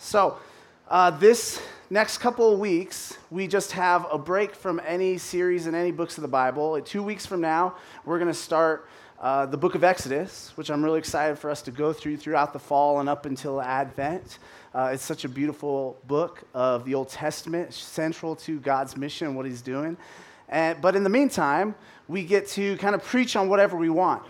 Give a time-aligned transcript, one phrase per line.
[0.00, 0.38] So,
[0.86, 5.74] uh, this next couple of weeks, we just have a break from any series and
[5.74, 6.80] any books of the Bible.
[6.82, 8.88] Two weeks from now, we're going to start
[9.20, 12.52] uh, the book of Exodus, which I'm really excited for us to go through throughout
[12.52, 14.38] the fall and up until Advent.
[14.72, 19.36] Uh, it's such a beautiful book of the Old Testament, central to God's mission and
[19.36, 19.96] what He's doing.
[20.48, 21.74] And, but in the meantime,
[22.06, 24.22] we get to kind of preach on whatever we want.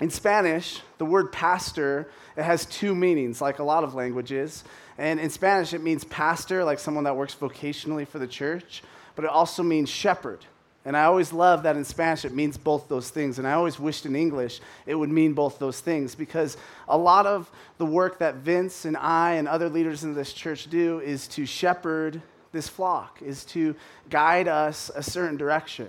[0.00, 4.62] In Spanish, the word pastor it has two meanings, like a lot of languages.
[4.96, 8.84] And in Spanish, it means pastor, like someone that works vocationally for the church,
[9.16, 10.44] but it also means shepherd.
[10.84, 13.38] And I always love that in Spanish it means both those things.
[13.38, 16.56] And I always wished in English it would mean both those things because
[16.88, 20.70] a lot of the work that Vince and I and other leaders in this church
[20.70, 23.74] do is to shepherd this flock, is to
[24.08, 25.88] guide us a certain direction.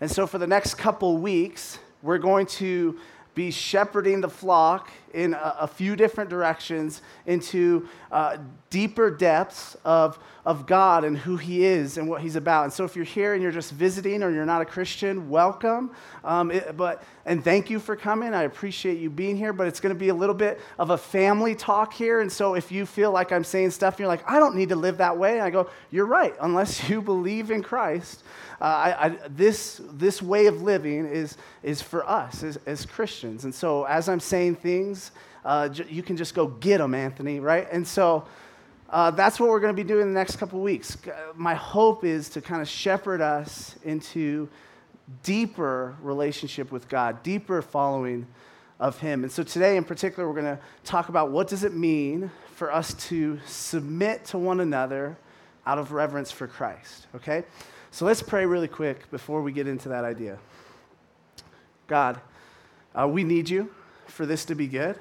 [0.00, 2.98] And so for the next couple weeks, we're going to
[3.34, 8.36] be shepherding the flock in a, a few different directions into uh,
[8.68, 12.64] deeper depths of, of God and who He is and what He's about.
[12.64, 15.92] And so, if you're here and you're just visiting or you're not a Christian, welcome.
[16.24, 18.34] Um, it, but and thank you for coming.
[18.34, 19.52] I appreciate you being here.
[19.52, 22.20] But it's going to be a little bit of a family talk here.
[22.20, 24.70] And so, if you feel like I'm saying stuff and you're like, I don't need
[24.70, 26.34] to live that way, I go, you're right.
[26.40, 28.24] Unless you believe in Christ,
[28.60, 33.44] uh, I, I, this, this way of living is, is for us as, as Christians.
[33.44, 35.03] And so, as I'm saying things,
[35.44, 37.66] uh, you can just go get them, Anthony, right?
[37.70, 38.26] And so,
[38.90, 40.96] uh, that's what we're going to be doing the next couple weeks.
[41.34, 44.48] My hope is to kind of shepherd us into
[45.22, 48.26] deeper relationship with God, deeper following
[48.78, 49.24] of Him.
[49.24, 52.72] And so today, in particular, we're going to talk about what does it mean for
[52.72, 55.18] us to submit to one another
[55.66, 57.06] out of reverence for Christ.
[57.16, 57.44] Okay.
[57.90, 60.38] So let's pray really quick before we get into that idea.
[61.86, 62.20] God,
[62.94, 63.72] uh, we need you
[64.06, 64.98] for this to be good.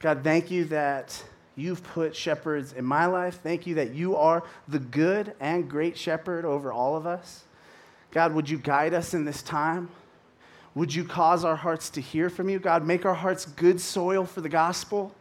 [0.00, 1.22] God, thank you that
[1.56, 3.40] you've put shepherds in my life.
[3.42, 7.44] Thank you that you are the good and great shepherd over all of us.
[8.10, 9.90] God, would you guide us in this time?
[10.74, 12.58] Would you cause our hearts to hear from you?
[12.58, 15.12] God, make our hearts good soil for the gospel.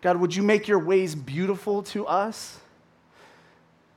[0.00, 2.60] God, would you make your ways beautiful to us?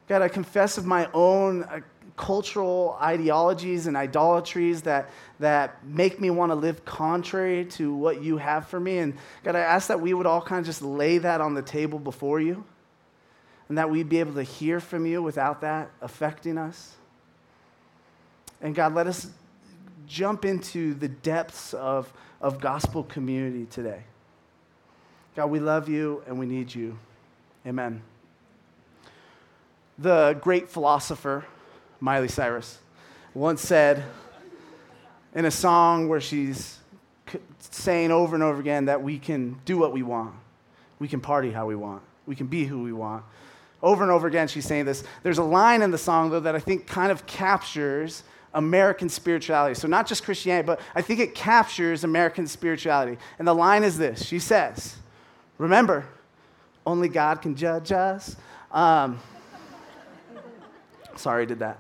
[0.08, 1.82] God, I confess of my own uh,
[2.16, 5.10] cultural ideologies and idolatries that,
[5.40, 9.00] that make me want to live contrary to what you have for me.
[9.00, 11.62] And God, I ask that we would all kind of just lay that on the
[11.62, 12.64] table before you
[13.68, 16.96] and that we'd be able to hear from you without that affecting us.
[18.62, 19.28] And God, let us
[20.08, 22.12] jump into the depths of,
[22.42, 24.04] of gospel community today.
[25.36, 26.98] God, we love you and we need you.
[27.66, 28.02] Amen
[30.00, 31.46] the great philosopher
[32.00, 32.80] Miley Cyrus
[33.34, 34.04] once said
[35.34, 36.80] in a song where she's
[37.60, 40.34] saying over and over again that we can do what we want,
[40.98, 43.24] we can party how we want, we can be who we want.
[43.82, 45.06] Over and over again, she's saying this.
[45.24, 48.24] There's a line in the song, though, that I think kind of captures
[48.54, 49.74] American spirituality.
[49.74, 53.18] So, not just Christianity, but I think it captures American spirituality.
[53.38, 54.98] And the line is this She says,
[55.58, 56.06] Remember,
[56.86, 58.36] only God can judge us.
[58.70, 59.20] Um,
[61.16, 61.80] Sorry, I did that.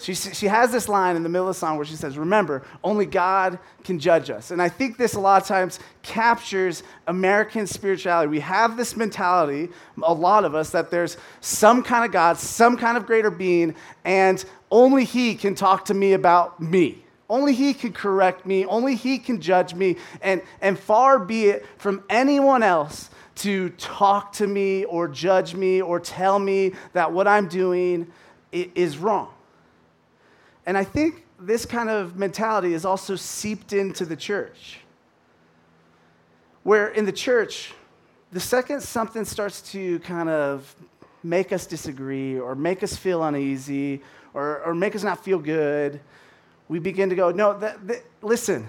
[0.00, 2.62] She, she has this line in the middle of the song where she says, Remember,
[2.84, 4.52] only God can judge us.
[4.52, 8.28] And I think this a lot of times captures American spirituality.
[8.28, 9.70] We have this mentality,
[10.02, 13.74] a lot of us, that there's some kind of God, some kind of greater being,
[14.04, 17.04] and only He can talk to me about me.
[17.28, 18.64] Only He can correct me.
[18.66, 19.96] Only He can judge me.
[20.22, 25.82] And, and far be it from anyone else to talk to me or judge me
[25.82, 28.10] or tell me that what I'm doing
[28.52, 29.28] is wrong.
[30.68, 34.80] And I think this kind of mentality is also seeped into the church.
[36.62, 37.72] Where in the church,
[38.32, 40.76] the second something starts to kind of
[41.22, 44.02] make us disagree or make us feel uneasy
[44.34, 46.00] or, or make us not feel good,
[46.68, 47.58] we begin to go, no,
[48.20, 48.68] listen,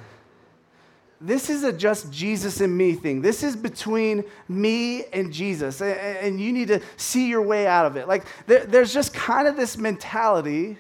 [1.19, 3.21] this is a just Jesus and me thing.
[3.21, 7.97] This is between me and Jesus, and you need to see your way out of
[7.97, 8.07] it.
[8.07, 10.77] Like, there's just kind of this mentality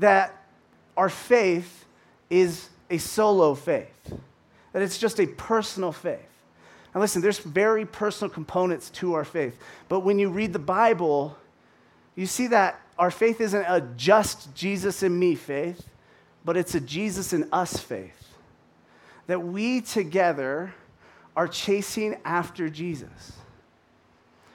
[0.00, 0.36] that
[0.96, 1.86] our faith
[2.28, 4.12] is a solo faith,
[4.72, 6.18] that it's just a personal faith.
[6.92, 9.56] And listen, there's very personal components to our faith,
[9.88, 11.38] but when you read the Bible,
[12.16, 15.88] you see that our faith isn't a just Jesus and me faith,
[16.44, 18.20] but it's a Jesus and us faith
[19.30, 20.74] that we together
[21.36, 23.32] are chasing after Jesus.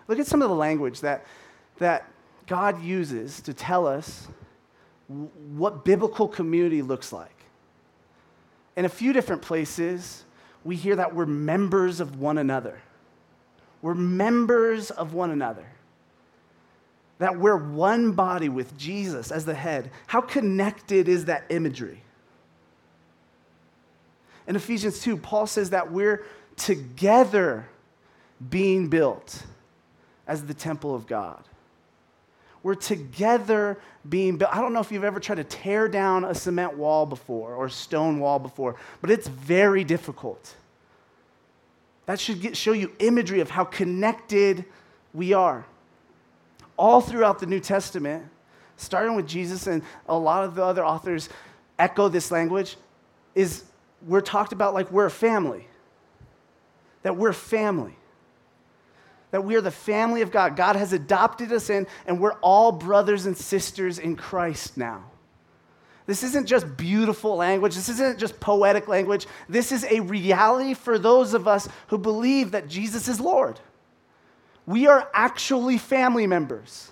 [0.09, 1.25] Look at some of the language that,
[1.77, 2.05] that
[2.45, 4.27] God uses to tell us
[5.07, 7.31] what biblical community looks like.
[8.75, 10.23] In a few different places,
[10.63, 12.81] we hear that we're members of one another.
[13.81, 15.65] We're members of one another.
[17.19, 19.91] That we're one body with Jesus as the head.
[20.07, 22.01] How connected is that imagery?
[24.47, 26.25] In Ephesians 2, Paul says that we're
[26.57, 27.67] together
[28.49, 29.43] being built
[30.27, 31.43] as the temple of God.
[32.65, 33.77] We're together
[34.09, 34.51] being built.
[34.51, 37.67] I don't know if you've ever tried to tear down a cement wall before or
[37.67, 40.55] a stone wall before, but it's very difficult.
[42.07, 44.65] That should get, show you imagery of how connected
[45.13, 45.63] we are.
[46.75, 48.25] All throughout the New Testament,
[48.77, 51.29] starting with Jesus and a lot of the other authors
[51.77, 52.77] echo this language,
[53.35, 53.63] is
[54.07, 55.67] we're talked about like we're a family.
[57.03, 57.93] That we're family
[59.35, 60.55] that we are the family of God.
[60.55, 65.03] God has adopted us in, and we're all brothers and sisters in Christ now.
[66.05, 67.75] This isn't just beautiful language.
[67.75, 69.27] This isn't just poetic language.
[69.49, 73.59] This is a reality for those of us who believe that Jesus is Lord.
[74.65, 76.89] We are actually family members.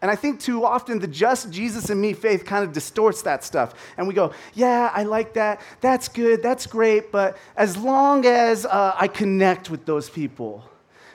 [0.00, 3.42] And I think too often the just Jesus and me faith kind of distorts that
[3.42, 3.74] stuff.
[3.96, 5.60] And we go, yeah, I like that.
[5.80, 6.42] That's good.
[6.42, 7.10] That's great.
[7.10, 10.64] But as long as uh, I connect with those people,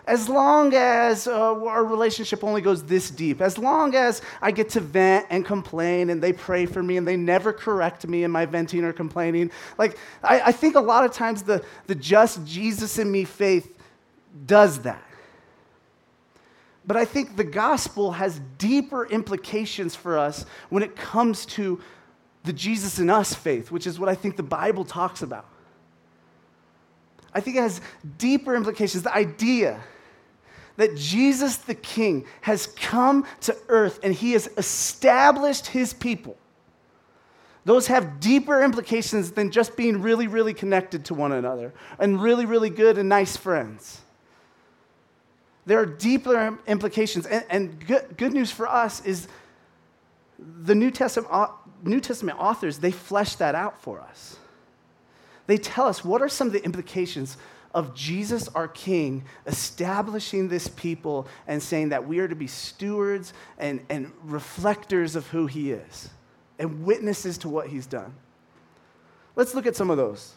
[0.06, 4.70] as long as uh, our relationship only goes this deep, as long as I get
[4.72, 8.32] to vent and complain and they pray for me and they never correct me in
[8.32, 12.46] my venting or complaining, like I, I think a lot of times the, the just
[12.46, 13.80] Jesus and me faith
[14.46, 15.02] does that.
[16.86, 21.80] But I think the gospel has deeper implications for us when it comes to
[22.44, 25.46] the Jesus in us faith, which is what I think the Bible talks about.
[27.34, 27.82] I think it has
[28.18, 29.04] deeper implications.
[29.04, 29.82] The idea
[30.76, 36.36] that Jesus the King has come to earth and he has established his people.
[37.66, 42.46] Those have deeper implications than just being really, really connected to one another and really,
[42.46, 44.02] really good and nice friends.
[45.66, 47.26] There are deeper implications.
[47.26, 49.28] And, and good, good news for us is
[50.38, 51.32] the New Testament,
[51.84, 54.38] New Testament authors, they flesh that out for us.
[55.48, 57.38] They tell us what are some of the implications
[57.74, 63.34] of Jesus, our King, establishing this people and saying that we are to be stewards
[63.58, 66.10] and, and reflectors of who he is
[66.60, 68.14] and witnesses to what he's done.
[69.36, 70.34] Let's look at some of those.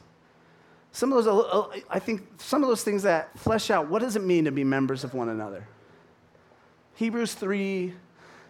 [0.92, 4.00] Some of those, uh, uh, I think, some of those things that flesh out what
[4.00, 5.66] does it mean to be members of one another?
[6.94, 7.92] Hebrews 3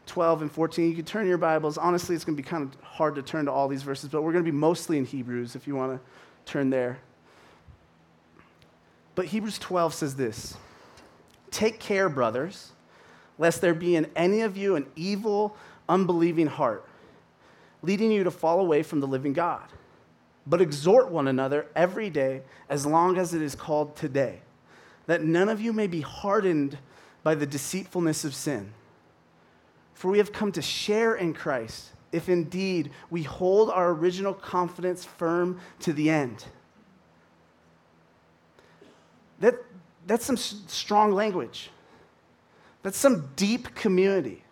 [0.06, 0.88] 12 and 14.
[0.88, 1.76] You can turn your Bibles.
[1.76, 4.22] Honestly, it's going to be kind of hard to turn to all these verses, but
[4.22, 6.98] we're going to be mostly in Hebrews if you want to turn there.
[9.16, 10.56] But Hebrews 12 says this
[11.50, 12.72] Take care, brothers,
[13.38, 15.56] lest there be in any of you an evil,
[15.88, 16.86] unbelieving heart,
[17.82, 19.68] leading you to fall away from the living God
[20.46, 24.40] but exhort one another every day as long as it is called today,
[25.06, 26.78] that none of you may be hardened
[27.22, 28.72] by the deceitfulness of sin.
[29.94, 35.04] For we have come to share in Christ if indeed we hold our original confidence
[35.04, 36.44] firm to the end.
[39.40, 39.56] That,
[40.06, 41.70] that's some strong language.
[42.82, 44.44] That's some deep community.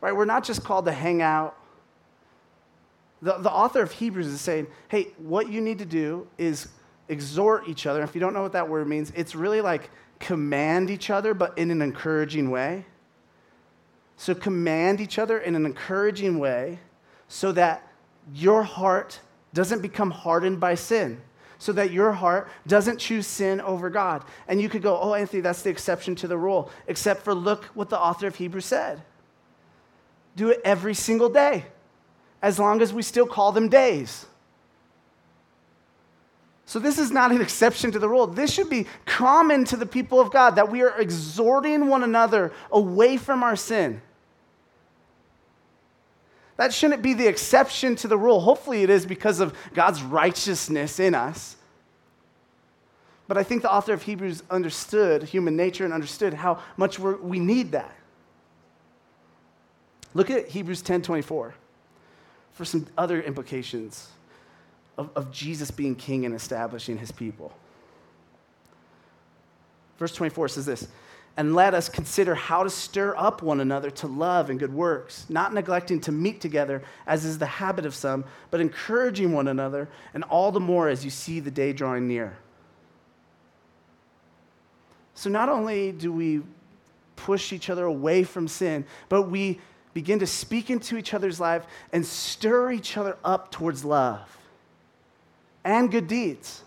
[0.00, 0.14] Right?
[0.14, 1.56] We're not just called to hang out
[3.22, 6.68] the, the author of Hebrews is saying, hey, what you need to do is
[7.08, 8.02] exhort each other.
[8.02, 11.56] If you don't know what that word means, it's really like command each other, but
[11.58, 12.86] in an encouraging way.
[14.16, 16.78] So, command each other in an encouraging way
[17.28, 17.86] so that
[18.34, 19.20] your heart
[19.54, 21.20] doesn't become hardened by sin,
[21.58, 24.22] so that your heart doesn't choose sin over God.
[24.46, 27.64] And you could go, oh, Anthony, that's the exception to the rule, except for look
[27.74, 29.02] what the author of Hebrews said.
[30.36, 31.64] Do it every single day
[32.42, 34.26] as long as we still call them days.
[36.70, 38.28] So, this is not an exception to the rule.
[38.28, 42.52] This should be common to the people of God that we are exhorting one another
[42.70, 44.00] away from our sin.
[46.56, 48.38] That shouldn't be the exception to the rule.
[48.38, 51.56] Hopefully, it is because of God's righteousness in us.
[53.26, 57.40] But I think the author of Hebrews understood human nature and understood how much we
[57.40, 57.94] need that.
[60.14, 61.54] Look at Hebrews 10 24
[62.52, 64.08] for some other implications
[64.98, 67.52] of, of Jesus being king and establishing his people.
[69.98, 70.88] Verse 24 says this
[71.36, 75.26] and let us consider how to stir up one another to love and good works,
[75.28, 79.88] not neglecting to meet together, as is the habit of some, but encouraging one another,
[80.12, 82.36] and all the more as you see the day drawing near.
[85.14, 86.42] So, not only do we
[87.16, 89.60] push each other away from sin, but we
[89.94, 94.36] begin to speak into each other's life and stir each other up towards love.
[95.64, 96.62] and good deeds.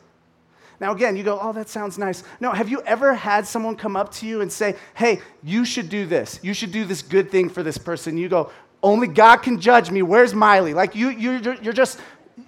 [0.80, 2.24] Now, again, you go, oh, that sounds nice.
[2.40, 5.90] No, have you ever had someone come up to you and say, hey, you should
[5.90, 6.40] do this?
[6.44, 8.18] You should do this good thing for this person.
[8.18, 8.52] You go,
[8.82, 10.02] only God can judge me.
[10.02, 10.74] Where's Miley?
[10.74, 12.00] Like, you, you're, you're just,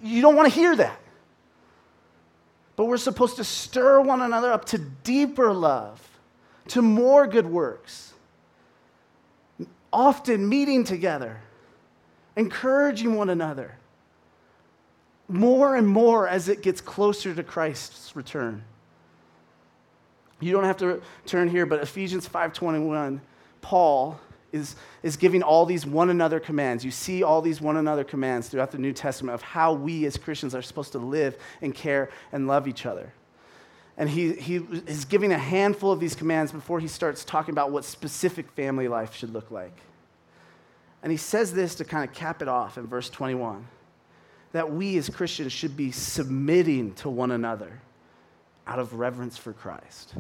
[0.04, 1.00] you don't want to hear that.
[2.76, 6.06] But we're supposed to stir one another up to deeper love,
[6.70, 8.12] to more good works.
[9.96, 11.40] Often meeting together,
[12.36, 13.78] encouraging one another
[15.30, 18.62] more and more as it gets closer to Christ's return.
[20.42, 23.22] You don't have to turn here, but Ephesians 5:21,
[23.62, 24.20] Paul
[24.52, 26.84] is, is giving all these one another commands.
[26.84, 30.18] You see all these one another commands throughout the New Testament of how we as
[30.18, 33.14] Christians are supposed to live and care and love each other.
[33.98, 34.56] And he, he
[34.88, 38.88] is giving a handful of these commands before he starts talking about what specific family
[38.88, 39.78] life should look like.
[41.02, 43.68] And he says this to kind of cap it off in verse 21
[44.52, 47.82] that we as Christians should be submitting to one another
[48.66, 50.14] out of reverence for Christ.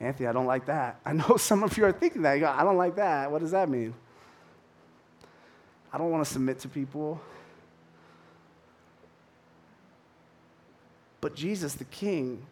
[0.00, 1.00] Anthony, I don't like that.
[1.04, 2.38] I know some of you are thinking that.
[2.38, 3.30] Go, I don't like that.
[3.30, 3.94] What does that mean?
[5.92, 7.20] I don't want to submit to people.
[11.24, 12.44] But Jesus, the King,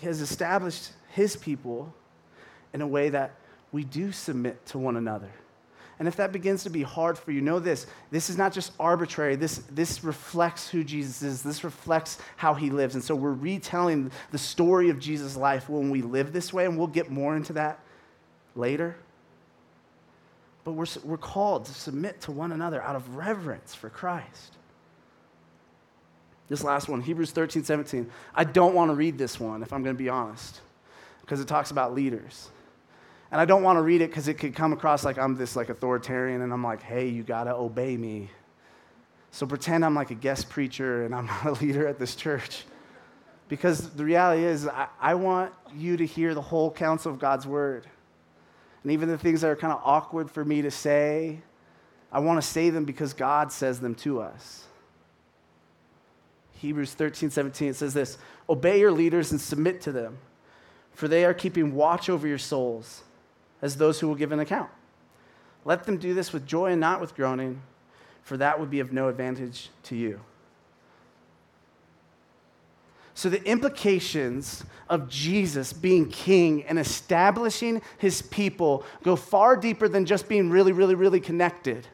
[0.00, 1.92] has established his people
[2.72, 3.32] in a way that
[3.72, 5.32] we do submit to one another.
[5.98, 8.70] And if that begins to be hard for you, know this this is not just
[8.78, 9.34] arbitrary.
[9.34, 12.94] This, this reflects who Jesus is, this reflects how he lives.
[12.94, 16.78] And so we're retelling the story of Jesus' life when we live this way, and
[16.78, 17.80] we'll get more into that
[18.54, 18.94] later.
[20.62, 24.57] But we're, we're called to submit to one another out of reverence for Christ.
[26.48, 28.10] This last one, Hebrews 13, 17.
[28.34, 30.60] I don't want to read this one, if I'm going to be honest,
[31.20, 32.48] because it talks about leaders.
[33.30, 35.54] And I don't want to read it because it could come across like I'm this
[35.56, 38.30] like authoritarian and I'm like, hey, you got to obey me.
[39.30, 42.64] So pretend I'm like a guest preacher and I'm not a leader at this church.
[43.48, 47.46] Because the reality is, I, I want you to hear the whole counsel of God's
[47.46, 47.86] word.
[48.82, 51.40] And even the things that are kind of awkward for me to say,
[52.10, 54.64] I want to say them because God says them to us.
[56.58, 60.18] Hebrews 13, 17, it says this Obey your leaders and submit to them,
[60.92, 63.02] for they are keeping watch over your souls
[63.62, 64.70] as those who will give an account.
[65.64, 67.62] Let them do this with joy and not with groaning,
[68.22, 70.20] for that would be of no advantage to you.
[73.14, 80.06] So, the implications of Jesus being king and establishing his people go far deeper than
[80.06, 81.86] just being really, really, really connected.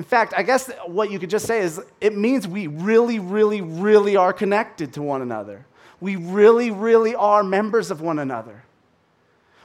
[0.00, 3.60] In fact, I guess what you could just say is it means we really, really,
[3.60, 5.66] really are connected to one another.
[6.00, 8.62] We really, really are members of one another.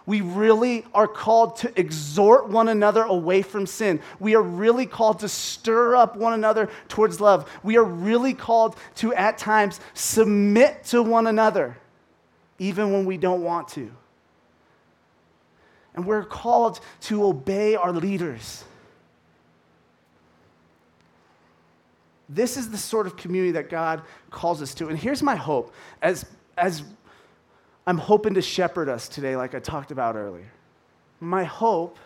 [0.05, 4.01] We really are called to exhort one another away from sin.
[4.19, 7.49] We are really called to stir up one another towards love.
[7.63, 11.77] We are really called to, at times, submit to one another,
[12.59, 13.89] even when we don't want to.
[15.93, 18.65] And we're called to obey our leaders.
[22.35, 24.89] This is the sort of community that God calls us to.
[24.89, 26.25] And here's my hope as,
[26.57, 26.83] as
[27.87, 30.51] I'm hoping to shepherd us today, like I talked about earlier.
[31.21, 31.97] My hope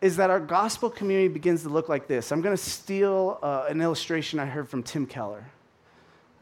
[0.00, 2.32] is that our gospel community begins to look like this.
[2.32, 5.44] I'm going to steal uh, an illustration I heard from Tim Keller,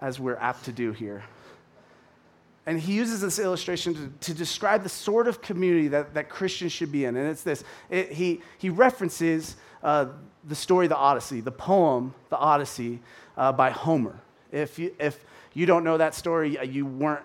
[0.01, 1.25] as we're apt to do here.
[2.67, 6.73] And he uses this illustration to, to describe the sort of community that, that Christians
[6.73, 7.17] should be in.
[7.17, 10.07] And it's this it, he, he references uh,
[10.45, 13.01] the story, the Odyssey, the poem, the Odyssey,
[13.37, 14.21] uh, by Homer.
[14.53, 17.25] If you, if you don't know that story, you weren't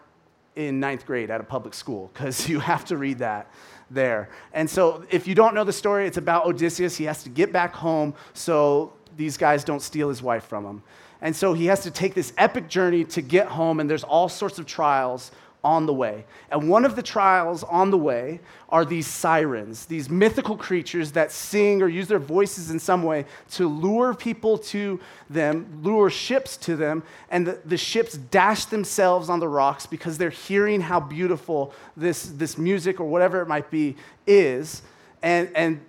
[0.56, 3.51] in ninth grade at a public school because you have to read that
[3.91, 4.29] there.
[4.53, 6.98] And so, if you don't know the story, it's about Odysseus.
[6.98, 10.84] He has to get back home so these guys don't steal his wife from him.
[11.21, 14.29] And so, he has to take this epic journey to get home, and there's all
[14.29, 15.31] sorts of trials
[15.63, 16.24] on the way.
[16.50, 21.31] And one of the trials on the way are these sirens, these mythical creatures that
[21.31, 26.55] sing or use their voices in some way to lure people to them, lure ships
[26.57, 31.00] to them, and the, the ships dash themselves on the rocks because they're hearing how
[31.00, 33.95] beautiful this, this music or whatever it might be
[34.25, 34.83] is,
[35.21, 35.81] and, and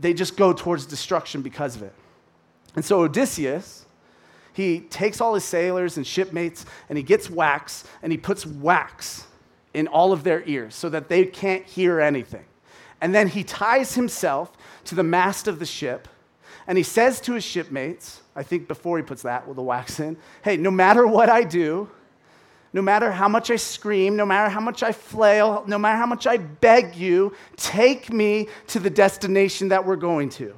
[0.00, 1.94] they just go towards destruction because of it.
[2.76, 3.79] And so Odysseus,
[4.60, 9.26] he takes all his sailors and shipmates and he gets wax and he puts wax
[9.72, 12.44] in all of their ears so that they can't hear anything.
[13.00, 16.08] And then he ties himself to the mast of the ship
[16.66, 19.98] and he says to his shipmates, I think before he puts that with the wax
[19.98, 21.90] in, hey, no matter what I do,
[22.72, 26.06] no matter how much I scream, no matter how much I flail, no matter how
[26.06, 30.54] much I beg you, take me to the destination that we're going to.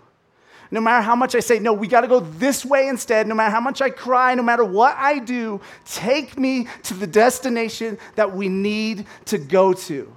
[0.72, 3.34] No matter how much I say, no, we got to go this way instead, no
[3.34, 7.98] matter how much I cry, no matter what I do, take me to the destination
[8.14, 10.10] that we need to go to.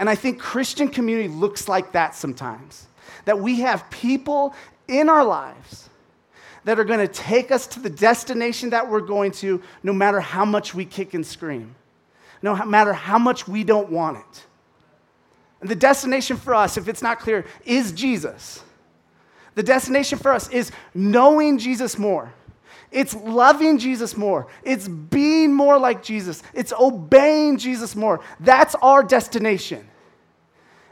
[0.00, 2.88] And I think Christian community looks like that sometimes.
[3.24, 4.52] That we have people
[4.88, 5.88] in our lives
[6.64, 10.18] that are going to take us to the destination that we're going to, no matter
[10.18, 11.76] how much we kick and scream,
[12.42, 14.44] no matter how much we don't want it.
[15.60, 18.64] And the destination for us, if it's not clear, is Jesus.
[19.58, 22.32] The destination for us is knowing Jesus more.
[22.92, 24.46] It's loving Jesus more.
[24.62, 26.44] It's being more like Jesus.
[26.54, 28.20] It's obeying Jesus more.
[28.38, 29.84] That's our destination.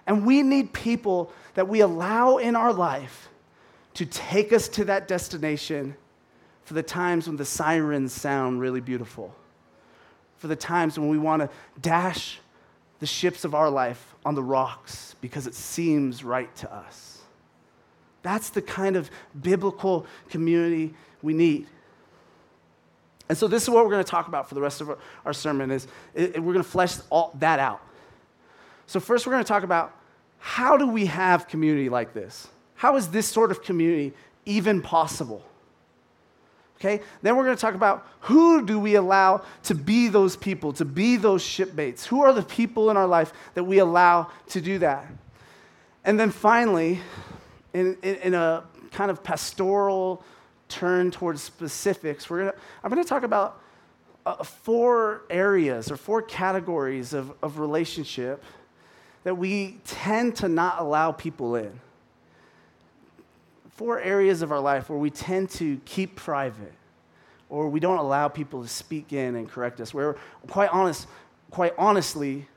[0.04, 3.28] And we need people that we allow in our life
[3.94, 5.94] to take us to that destination
[6.64, 9.32] for the times when the sirens sound really beautiful,
[10.38, 11.48] for the times when we want to
[11.80, 12.40] dash
[12.98, 17.15] the ships of our life on the rocks because it seems right to us.
[18.26, 19.08] That's the kind of
[19.40, 21.68] biblical community we need.
[23.28, 25.32] And so this is what we're going to talk about for the rest of our,
[25.32, 27.80] sermon is we're going to flesh all that out.
[28.88, 29.96] So first we're going to talk about
[30.38, 32.48] how do we have community like this?
[32.74, 34.12] How is this sort of community
[34.44, 35.44] even possible?
[36.78, 37.02] Okay?
[37.22, 40.84] Then we're going to talk about who do we allow to be those people, to
[40.84, 42.04] be those shipmates?
[42.06, 45.06] Who are the people in our life that we allow to do that?
[46.04, 47.00] And then finally,
[47.76, 50.24] in, in, in a kind of pastoral
[50.68, 53.60] turn towards specifics, we're gonna, I'm going to talk about
[54.24, 58.42] uh, four areas or four categories of, of relationship
[59.24, 61.80] that we tend to not allow people in
[63.70, 66.72] four areas of our life where we tend to keep private
[67.50, 70.16] or we don't allow people to speak in and correct us where
[70.48, 71.06] quite honest
[71.50, 72.48] quite honestly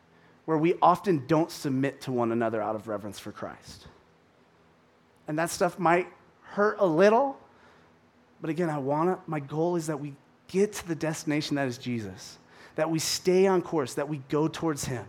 [0.45, 3.85] where we often don't submit to one another out of reverence for Christ.
[5.29, 6.07] And that stuff might
[6.41, 7.37] hurt a little,
[8.41, 10.15] but again, I want to my goal is that we
[10.47, 12.39] get to the destination that is Jesus.
[12.75, 15.05] That we stay on course, that we go towards him.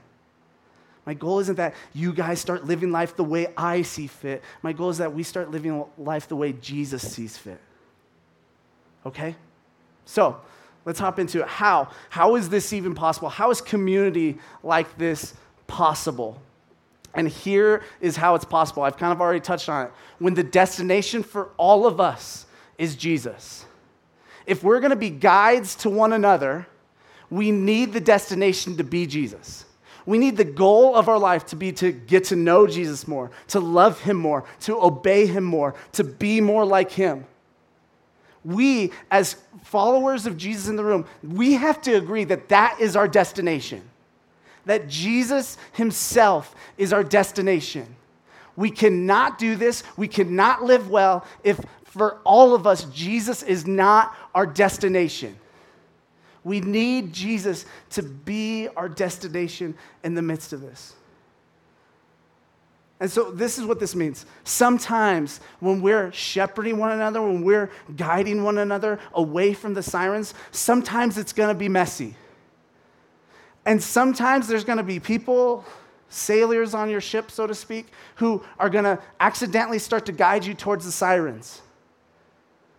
[1.06, 4.42] My goal isn't that you guys start living life the way I see fit.
[4.60, 7.58] My goal is that we start living life the way Jesus sees fit.
[9.06, 9.34] Okay?
[10.04, 10.38] So,
[10.84, 11.48] let's hop into it.
[11.48, 11.88] How?
[12.10, 13.30] How is this even possible?
[13.30, 15.32] How is community like this
[15.66, 16.42] possible?
[17.14, 18.82] And here is how it's possible.
[18.82, 19.92] I've kind of already touched on it.
[20.18, 22.46] When the destination for all of us
[22.78, 23.64] is Jesus.
[24.46, 26.66] If we're going to be guides to one another,
[27.28, 29.64] we need the destination to be Jesus.
[30.06, 33.30] We need the goal of our life to be to get to know Jesus more,
[33.48, 37.26] to love him more, to obey him more, to be more like him.
[38.44, 42.96] We, as followers of Jesus in the room, we have to agree that that is
[42.96, 43.82] our destination.
[44.66, 47.96] That Jesus himself is our destination.
[48.56, 53.66] We cannot do this, we cannot live well if for all of us, Jesus is
[53.66, 55.36] not our destination.
[56.44, 60.94] We need Jesus to be our destination in the midst of this.
[63.00, 64.24] And so, this is what this means.
[64.44, 70.32] Sometimes, when we're shepherding one another, when we're guiding one another away from the sirens,
[70.52, 72.14] sometimes it's gonna be messy.
[73.66, 75.64] And sometimes there's gonna be people,
[76.08, 80.54] sailors on your ship, so to speak, who are gonna accidentally start to guide you
[80.54, 81.62] towards the sirens.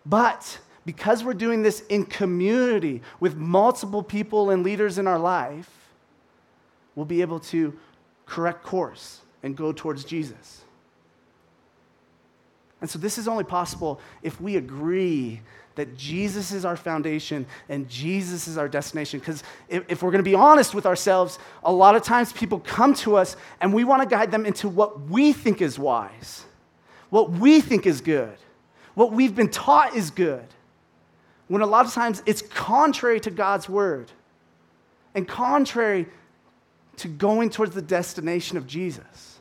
[0.04, 5.70] But because we're doing this in community with multiple people and leaders in our life,
[6.94, 7.78] we'll be able to
[8.26, 10.62] correct course and go towards Jesus.
[12.80, 15.40] And so, this is only possible if we agree
[15.74, 19.20] that Jesus is our foundation and Jesus is our destination.
[19.20, 22.60] Because if, if, we're going to be honest with ourselves, a lot of times people
[22.60, 26.44] come to us and we want to guide them into what we think is wise,
[27.10, 28.36] what we think is good,
[28.94, 30.46] what we've been taught is good
[31.48, 34.10] when a lot of times it's contrary to God's word
[35.14, 36.06] and contrary
[36.96, 39.31] to going towards the destination of Jesus.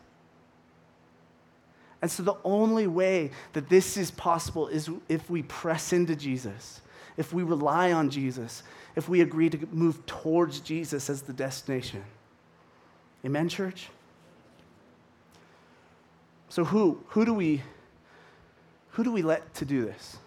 [2.02, 6.82] And so the only way that this is possible is if we press into Jesus,
[7.18, 8.64] if we rely on Jesus,
[8.96, 12.04] if we agree to move towards Jesus as the destination.
[13.24, 13.90] Amen, church?
[16.50, 17.62] So who who do we
[18.92, 20.18] who do we let to do this?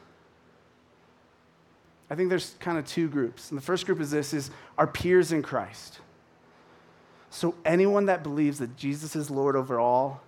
[2.09, 3.51] I think there's kind of two groups.
[3.51, 5.99] And the first group is this is our peers in Christ.
[7.31, 10.23] So anyone that believes that Jesus is Lord over all,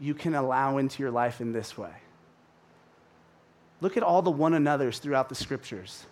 [0.00, 1.92] you can allow into your life in this way.
[3.80, 6.04] Look at all the one another's throughout the scriptures.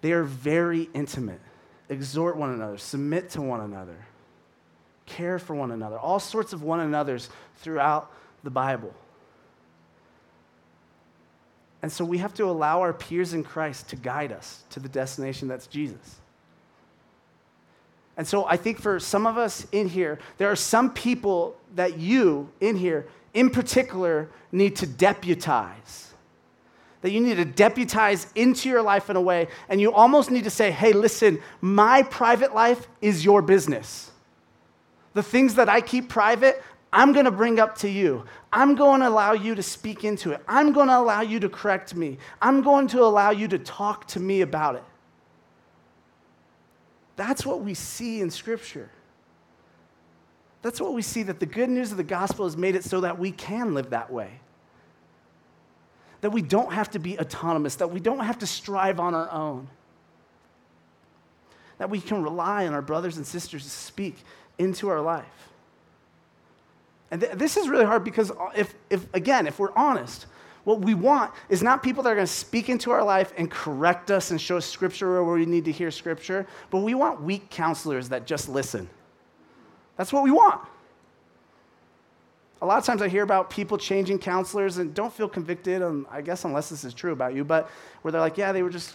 [0.00, 1.40] They are very intimate.
[1.88, 4.06] Exhort one another, submit to one another,
[5.06, 8.12] care for one another, all sorts of one another's throughout
[8.44, 8.94] the Bible.
[11.80, 14.88] And so we have to allow our peers in Christ to guide us to the
[14.88, 16.16] destination that's Jesus.
[18.18, 21.98] And so I think for some of us in here, there are some people that
[21.98, 26.12] you in here, in particular, need to deputize.
[27.02, 30.42] That you need to deputize into your life in a way, and you almost need
[30.44, 34.10] to say, hey, listen, my private life is your business.
[35.14, 36.60] The things that I keep private,
[36.92, 38.24] I'm going to bring up to you.
[38.52, 40.42] I'm going to allow you to speak into it.
[40.48, 42.18] I'm going to allow you to correct me.
[42.42, 44.84] I'm going to allow you to talk to me about it.
[47.18, 48.88] That's what we see in Scripture.
[50.62, 53.00] That's what we see that the good news of the gospel has made it so
[53.00, 54.38] that we can live that way.
[56.20, 59.28] That we don't have to be autonomous, that we don't have to strive on our
[59.32, 59.66] own.
[61.78, 64.16] That we can rely on our brothers and sisters to speak
[64.56, 65.50] into our life.
[67.10, 70.26] And th- this is really hard because, uh, if, if, again, if we're honest,
[70.68, 73.50] what we want is not people that are going to speak into our life and
[73.50, 77.22] correct us and show us scripture where we need to hear scripture, but we want
[77.22, 78.86] weak counselors that just listen.
[79.96, 80.60] That's what we want.
[82.60, 86.06] A lot of times I hear about people changing counselors and don't feel convicted, um,
[86.10, 87.70] I guess, unless this is true about you, but
[88.02, 88.92] where they're like, yeah, they were just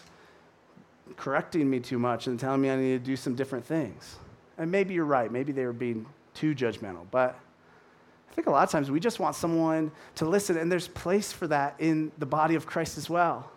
[1.17, 4.17] correcting me too much and telling me I need to do some different things.
[4.59, 5.31] And maybe you're right.
[5.31, 6.05] Maybe they were being
[6.35, 7.07] too judgmental.
[7.09, 7.39] But
[8.33, 11.31] I think a lot of times we just want someone to listen, and there's place
[11.31, 13.51] for that in the body of Christ as well.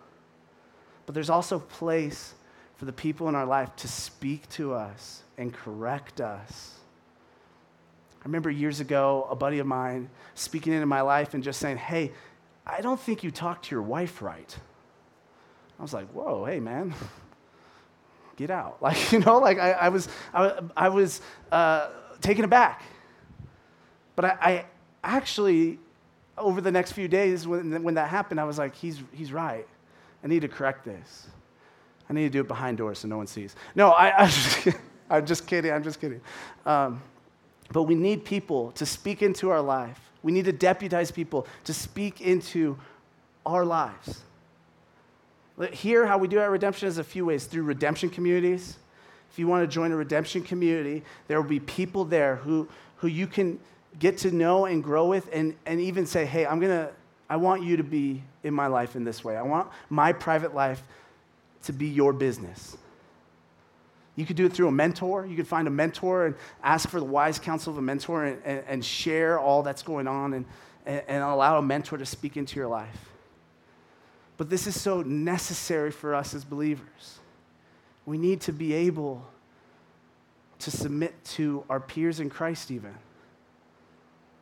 [1.07, 2.35] But there's also place
[2.75, 6.75] for the people in our life to speak to us and correct us.
[8.21, 11.77] I remember years ago, a buddy of mine speaking into my life and just saying,
[11.77, 12.11] Hey,
[12.63, 14.55] I don't think you talked to your wife right.
[15.79, 16.93] I was like, Whoa, hey, man,
[18.35, 18.77] get out.
[18.81, 21.19] Like, you know, like I, I was, I, I was
[21.51, 21.89] uh,
[22.21, 22.83] taken aback.
[24.17, 24.65] But I, I
[25.03, 25.77] actually,
[26.37, 29.67] over the next few days, when, when that happened, I was like, he's, he's right.
[30.23, 31.27] I need to correct this.
[32.09, 33.55] I need to do it behind doors so no one sees.
[33.75, 34.67] No, I, I just,
[35.09, 35.71] I'm just kidding.
[35.71, 36.19] I'm just kidding.
[36.65, 37.01] Um,
[37.71, 39.99] but we need people to speak into our life.
[40.23, 42.77] We need to deputize people to speak into
[43.45, 44.23] our lives.
[45.71, 48.77] Here, how we do our redemption is a few ways through redemption communities.
[49.31, 53.07] If you want to join a redemption community, there will be people there who, who
[53.07, 53.59] you can
[53.99, 56.89] get to know and grow with and, and even say, hey, I'm going to,
[57.29, 59.35] I want you to be in my life in this way.
[59.35, 60.81] I want my private life
[61.63, 62.77] to be your business.
[64.15, 65.25] You could do it through a mentor.
[65.25, 68.41] You could find a mentor and ask for the wise counsel of a mentor and,
[68.45, 70.45] and, and share all that's going on and,
[70.85, 73.09] and, and allow a mentor to speak into your life.
[74.37, 77.19] But this is so necessary for us as believers.
[78.05, 79.25] We need to be able
[80.59, 82.95] to submit to our peers in Christ, even.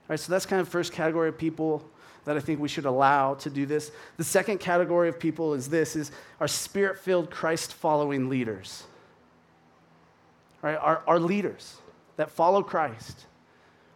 [0.08, 1.88] Right, so that's kind of first category of people
[2.26, 3.92] that I think we should allow to do this.
[4.18, 8.84] The second category of people is this is our spirit-filled Christ-following leaders.
[10.64, 11.78] All right, our, our leaders
[12.18, 13.26] that follow Christ,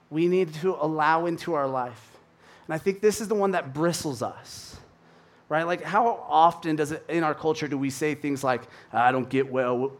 [0.09, 2.17] we need to allow into our life.
[2.67, 4.77] And I think this is the one that bristles us.
[5.47, 5.63] Right?
[5.63, 8.61] Like how often does it in our culture do we say things like,
[8.93, 9.93] I don't get well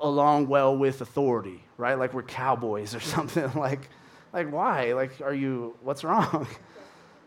[0.00, 1.94] along well with authority, right?
[1.94, 3.90] Like we're cowboys or something like
[4.32, 4.92] like, why?
[4.92, 6.46] Like, are you, what's wrong?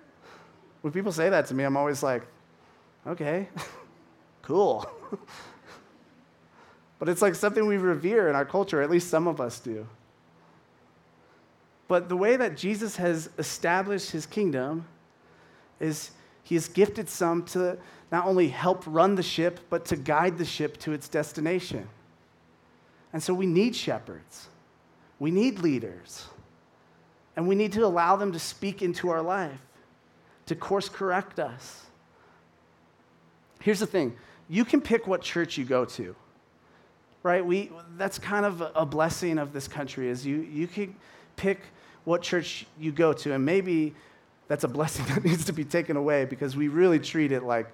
[0.81, 2.23] when people say that to me, I'm always like,
[3.07, 3.49] okay,
[4.41, 4.89] cool.
[6.99, 9.87] but it's like something we revere in our culture, at least some of us do.
[11.87, 14.85] But the way that Jesus has established his kingdom
[15.79, 16.11] is
[16.43, 17.77] he has gifted some to
[18.11, 21.87] not only help run the ship, but to guide the ship to its destination.
[23.11, 24.47] And so we need shepherds,
[25.17, 26.27] we need leaders.
[27.35, 29.59] And we need to allow them to speak into our life,
[30.47, 31.85] to course correct us.
[33.61, 34.15] Here's the thing.
[34.49, 36.15] You can pick what church you go to
[37.23, 37.45] right?
[37.45, 40.95] We that's kind of a blessing of this country is you you can
[41.35, 41.59] pick
[42.05, 43.33] what church you go to.
[43.33, 43.93] And maybe
[44.47, 47.67] that's a blessing that needs to be taken away because we really treat it like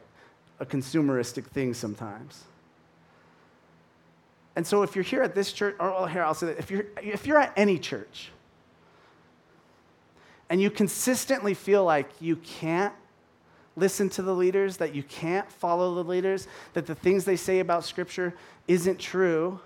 [0.59, 2.43] a consumeristic thing sometimes.
[4.55, 6.85] And so if you're here at this church or here i'll say that if you're
[7.03, 8.31] if you're at any church
[10.49, 12.93] and you consistently feel like you can't
[13.75, 17.59] listen to the leaders, that you can't follow the leaders, that the things they say
[17.59, 18.33] about Scripture
[18.67, 19.59] isn't true,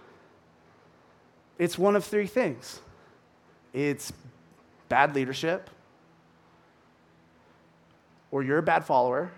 [1.58, 2.80] it's one of three things
[3.72, 4.12] it's
[4.88, 5.70] bad leadership,
[8.32, 9.32] or you're a bad follower,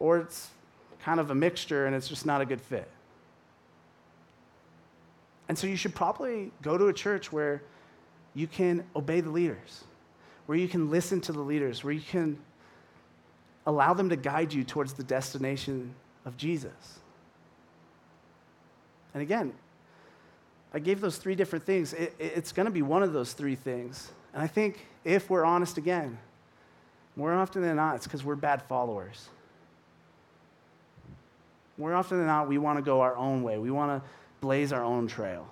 [0.00, 0.48] or it's
[1.04, 2.88] kind of a mixture and it's just not a good fit.
[5.48, 7.62] And so you should probably go to a church where
[8.34, 9.84] you can obey the leaders,
[10.46, 12.38] where you can listen to the leaders, where you can
[13.66, 17.00] allow them to guide you towards the destination of Jesus.
[19.14, 19.52] And again,
[20.74, 21.92] I gave those three different things.
[21.92, 24.10] It, it's going to be one of those three things.
[24.32, 26.18] And I think if we're honest again,
[27.14, 29.28] more often than not, it's because we're bad followers.
[31.76, 33.58] More often than not, we want to go our own way.
[33.58, 34.08] We want to
[34.40, 35.46] blaze our own trail.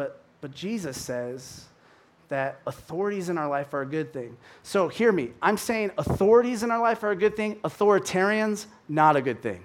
[0.00, 1.66] But, but Jesus says
[2.30, 4.34] that authorities in our life are a good thing.
[4.62, 5.32] So hear me.
[5.42, 9.62] I'm saying authorities in our life are a good thing, authoritarians, not a good thing.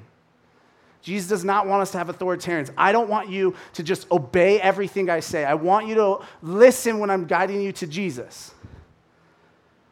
[1.01, 2.69] Jesus does not want us to have authoritarians.
[2.77, 5.45] I don't want you to just obey everything I say.
[5.45, 8.53] I want you to listen when I'm guiding you to Jesus.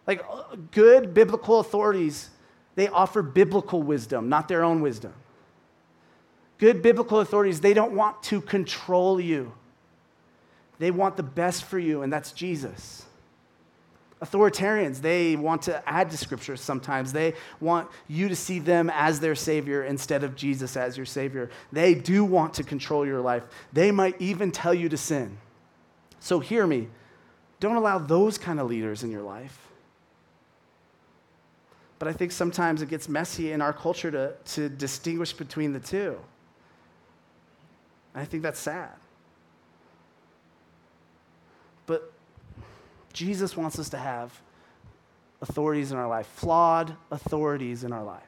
[0.05, 2.31] Like uh, good biblical authorities,
[2.75, 5.13] they offer biblical wisdom, not their own wisdom.
[6.57, 9.53] Good biblical authorities, they don't want to control you.
[10.83, 13.05] They want the best for you, and that's Jesus.
[14.21, 17.13] Authoritarians, they want to add to scripture sometimes.
[17.13, 21.49] They want you to see them as their Savior instead of Jesus as your Savior.
[21.71, 23.43] They do want to control your life.
[23.71, 25.37] They might even tell you to sin.
[26.19, 26.89] So hear me.
[27.61, 29.69] Don't allow those kind of leaders in your life.
[31.97, 35.79] But I think sometimes it gets messy in our culture to, to distinguish between the
[35.79, 36.19] two.
[38.13, 38.89] I think that's sad.
[41.85, 42.11] But
[43.13, 44.41] Jesus wants us to have
[45.41, 48.21] authorities in our life, flawed authorities in our life.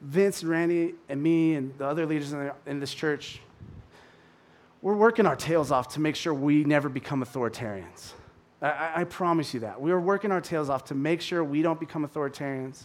[0.00, 3.40] Vince and Randy and me and the other leaders in, the, in this church,
[4.82, 8.12] we're working our tails off to make sure we never become authoritarians.
[8.62, 9.80] I, I, promise you that.
[9.80, 12.84] We are working our tails off to make sure we don't become authoritarians,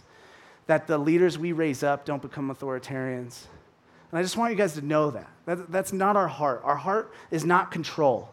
[0.66, 3.44] that the leaders we raise up don't become authoritarians.
[4.12, 5.28] And I just want you guys to know that.
[5.46, 5.72] that.
[5.72, 6.60] That's not our heart.
[6.64, 8.30] Our heart is not control.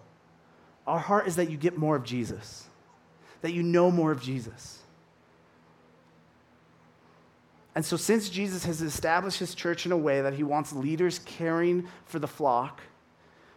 [0.85, 2.67] Our heart is that you get more of Jesus,
[3.41, 4.79] that you know more of Jesus.
[7.75, 11.19] And so, since Jesus has established his church in a way that he wants leaders
[11.19, 12.81] caring for the flock,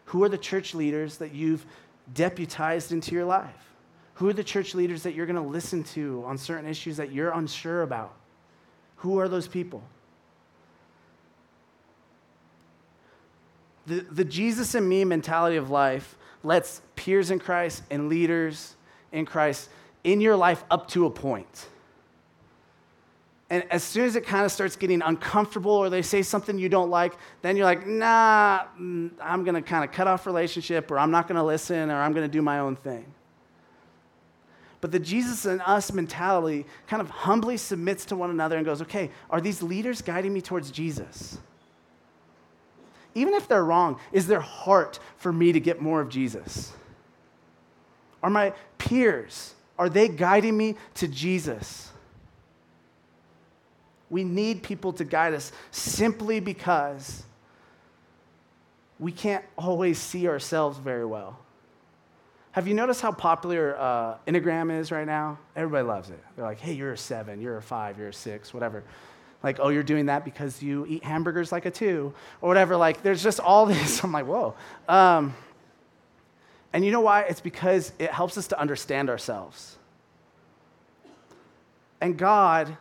[0.07, 1.67] who are the church leaders that you've
[2.15, 3.73] deputized into your life?
[4.15, 7.13] Who are the church leaders that you're going to listen to on certain issues that
[7.13, 8.15] you're unsure about?
[8.97, 9.83] Who are those people?
[13.87, 18.77] The, the Jesus and me mentality of life lets peers in Christ and leaders
[19.11, 19.69] in Christ
[20.05, 21.67] in your life up to a point.
[23.51, 26.71] And as soon as it kind of starts getting uncomfortable or they say something you
[26.71, 30.91] don't like, then you're like, nah, mm, I'm going to kind of cut off relationship
[30.91, 33.05] or I'm not going to listen or I'm going to do my own thing.
[34.81, 38.81] But the Jesus and us mentality kind of humbly submits to one another and goes,
[38.83, 41.39] okay, are these leaders guiding me towards Jesus?
[43.15, 46.73] Even if they're wrong, is their heart for me to get more of Jesus?
[48.23, 51.91] Are my peers, are they guiding me to Jesus?
[54.11, 57.23] We need people to guide us simply because
[58.99, 61.39] we can't always see ourselves very well.
[62.53, 65.39] Have you noticed how popular uh, Enneagram is right now?
[65.57, 66.23] Everybody loves it.
[66.37, 68.85] They're like, hey, you're a seven, you're a five, you're a six, whatever
[69.43, 72.77] like, oh, you're doing that because you eat hamburgers like a two, or whatever.
[72.77, 74.03] Like, there's just all this.
[74.03, 74.55] I'm like, whoa.
[74.89, 75.35] Um,
[76.73, 77.23] and you know why?
[77.23, 79.77] It's because it helps us to understand ourselves.
[82.01, 82.77] And God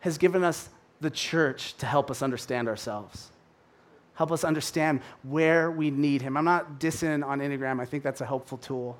[0.00, 0.68] has given us
[1.00, 3.30] the church to help us understand ourselves,
[4.14, 6.36] help us understand where we need Him.
[6.36, 8.98] I'm not dissing on Enneagram, I think that's a helpful tool.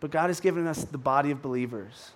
[0.00, 2.10] But God has given us the body of believers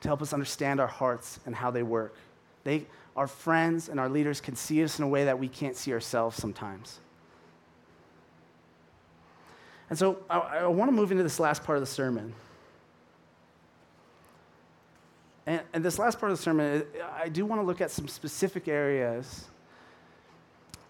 [0.00, 2.16] to help us understand our hearts and how they work.
[2.64, 5.76] They, our friends and our leaders can see us in a way that we can't
[5.76, 7.00] see ourselves sometimes.
[9.90, 12.32] And so I, I want to move into this last part of the sermon.
[15.46, 18.08] And, and, this last part of the sermon, I do want to look at some
[18.08, 19.44] specific areas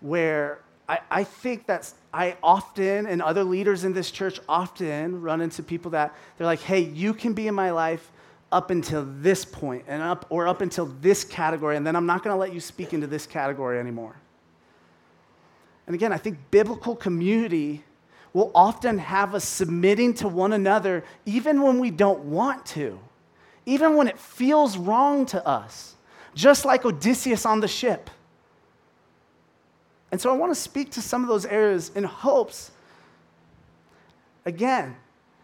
[0.00, 5.40] where I, I think that I often, and other leaders in this church often, run
[5.40, 8.12] into people that they're like, hey, you can be in my life
[8.52, 12.22] up until this point and up or up until this category and then I'm not
[12.22, 14.16] going to let you speak into this category anymore.
[15.87, 17.85] And again, I think biblical community
[18.33, 22.98] will often have us submitting to one another even when we don't want to.
[23.66, 25.94] Even when it feels wrong to us.
[26.35, 28.11] Just like Odysseus on the ship.
[30.11, 32.70] And so I want to speak to some of those areas in hopes
[34.44, 34.96] again,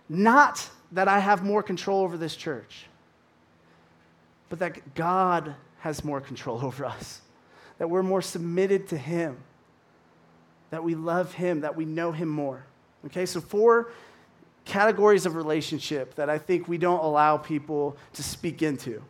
[0.09, 2.87] not that I have more control over this church
[4.51, 7.23] but that God has more control over us,
[7.79, 9.39] that we're more submitted to Him,
[10.69, 12.67] that we love Him, that we know Him more.
[13.07, 13.91] Okay, so four
[14.67, 19.03] categories of relationship that I think we don't allow people to speak into.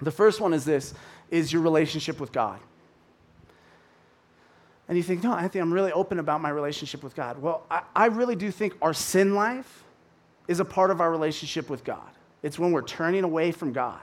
[0.00, 0.94] The first one is this
[1.30, 2.58] is your relationship with God.
[4.88, 7.40] And you think, no, Anthony, I'm really open about my relationship with God.
[7.40, 9.84] Well, I, I really do think our sin life
[10.48, 12.10] is a part of our relationship with God.
[12.42, 14.00] It's when we're turning away from God.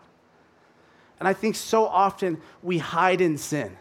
[1.19, 3.75] And I think so often we hide in sin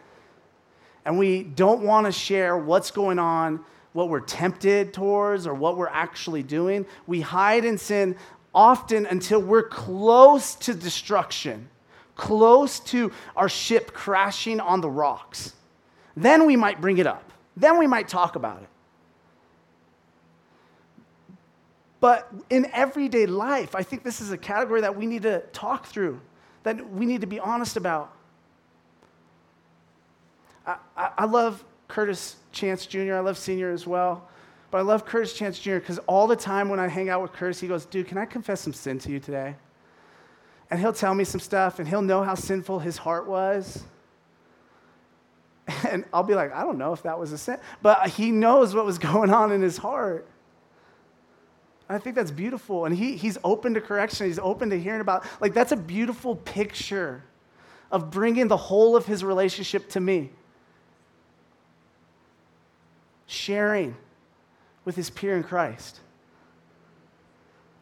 [1.05, 5.77] and we don't want to share what's going on, what we're tempted towards, or what
[5.77, 6.85] we're actually doing.
[7.07, 8.16] We hide in sin
[8.55, 11.68] often until we're close to destruction,
[12.16, 15.53] close to our ship crashing on the rocks.
[16.16, 17.33] Then we might bring it up.
[17.57, 18.68] Then we might talk about it.
[22.01, 25.87] But in everyday life, I think this is a category that we need to talk
[25.87, 26.20] through,
[26.66, 28.12] that we need to be honest about.
[30.66, 34.29] I, I, I love Curtis Chance Jr., I love Senior as well.
[34.72, 35.74] But I love Curtis Chance Jr.
[35.74, 38.24] because all the time when I hang out with Curtis, he goes, Dude, can I
[38.24, 39.55] confess some sin to you today?
[40.68, 43.85] And he'll tell me some stuff and he'll know how sinful his heart was.
[45.88, 47.59] And I'll be like, I don't know if that was a sin.
[47.81, 50.26] But he knows what was going on in his heart.
[51.88, 52.85] I think that's beautiful.
[52.85, 54.27] And he, he's open to correction.
[54.27, 57.22] He's open to hearing about, like, that's a beautiful picture
[57.92, 60.31] of bringing the whole of his relationship to me.
[63.27, 63.96] Sharing
[64.85, 66.01] with his peer in Christ.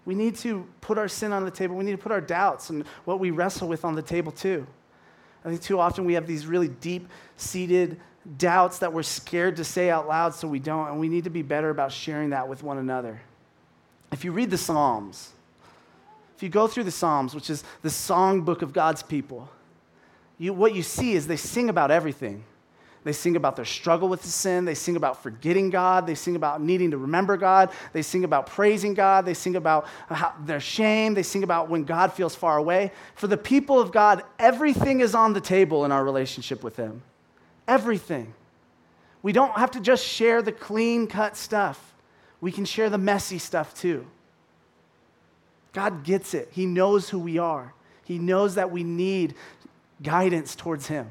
[0.05, 1.77] We need to put our sin on the table.
[1.77, 4.67] We need to put our doubts and what we wrestle with on the table, too.
[5.45, 8.01] I think too often we have these really deep seated
[8.37, 10.89] doubts that we're scared to say out loud, so we don't.
[10.89, 13.21] And we need to be better about sharing that with one another.
[14.15, 15.33] If you read the Psalms,
[16.37, 19.49] if you go through the Psalms, which is the song book of God's people,
[20.39, 22.45] you, what you see is they sing about everything.
[23.03, 24.67] They sing about their struggle with the sin.
[24.67, 26.07] They sing about forgetting God.
[26.07, 27.73] They sing about needing to remember God.
[27.93, 29.27] They sing about praising God.
[29.27, 29.89] They sing about
[30.47, 31.15] their shame.
[31.15, 32.93] They sing about when God feels far away.
[33.17, 37.03] For the people of God, everything is on the table in our relationship with Him.
[37.67, 38.33] Everything.
[39.23, 41.94] We don't have to just share the clean cut stuff
[42.45, 44.07] we can share the messy stuff too.
[45.73, 46.51] God gets it.
[46.53, 47.73] He knows who we are.
[48.05, 49.35] He knows that we need
[50.03, 51.11] guidance towards Him.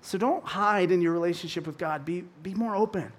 [0.00, 2.04] So don't hide in your relationship with God.
[2.04, 3.12] Be, be more open.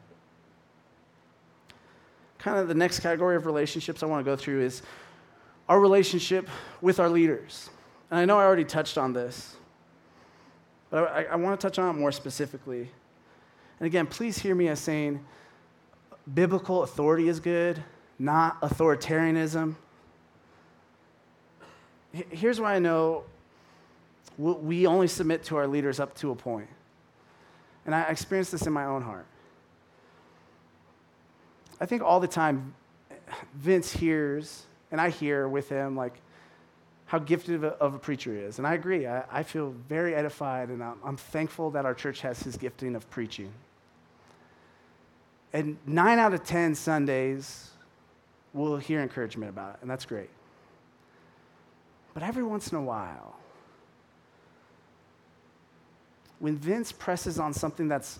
[2.37, 4.81] Kind of the next category of relationships I want to go through is
[5.67, 6.47] our relationship
[6.79, 7.69] with our leaders.
[8.09, 9.57] And I know I already touched on this,
[10.89, 12.89] but I, I want to touch on it more specifically.
[13.81, 15.19] And again, please hear me as saying,
[16.33, 17.83] biblical authority is good,
[18.17, 19.75] not authoritarianism.
[22.11, 23.23] Here's why I know
[24.37, 26.69] we only submit to our leaders up to a point.
[27.85, 29.25] And I experienced this in my own heart.
[31.81, 32.73] I think all the time,
[33.53, 36.21] Vince hears, and I hear with him, like,
[37.05, 38.59] how gifted of a, preacher he is.
[38.59, 39.07] And I agree.
[39.07, 42.95] I, I feel very edified, and I'm, I'm thankful that our church has his gifting
[42.95, 43.51] of preaching.
[45.53, 47.71] And nine out of 10 Sundays,
[48.53, 50.29] we'll hear encouragement about it, and that's great.
[52.13, 53.35] But every once in a while,
[56.39, 58.19] when Vince presses on something that's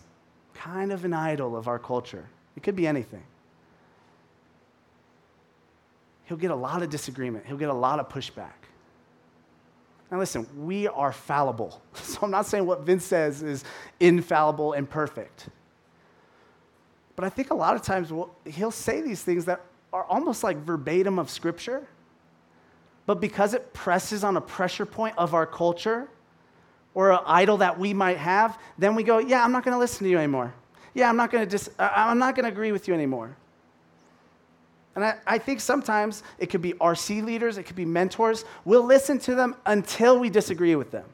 [0.54, 3.24] kind of an idol of our culture, it could be anything,
[6.26, 8.52] he'll get a lot of disagreement, he'll get a lot of pushback.
[10.12, 11.82] Now, listen, we are fallible.
[11.94, 13.64] So I'm not saying what Vince says is
[14.00, 15.50] infallible and perfect.
[17.20, 19.60] But I think a lot of times we'll, he'll say these things that
[19.92, 21.86] are almost like verbatim of Scripture.
[23.06, 26.08] But because it presses on a pressure point of our culture
[26.94, 29.78] or an idol that we might have, then we go, yeah, I'm not going to
[29.78, 30.54] listen to you anymore.
[30.94, 33.36] Yeah, I'm not going to I'm not going to agree with you anymore.
[34.96, 38.46] And I, I, think sometimes it could be RC leaders, it could be mentors.
[38.64, 41.06] We'll listen to them until we disagree with them.